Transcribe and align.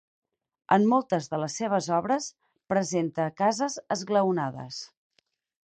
En 0.75 0.87
moltes 0.93 1.27
de 1.33 1.39
les 1.43 1.57
seves 1.61 1.89
obres 1.99 2.31
presenta 2.75 3.29
cases 3.45 3.79
esglaonades. 3.99 4.83